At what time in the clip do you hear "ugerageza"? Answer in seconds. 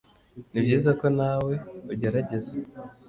1.91-2.53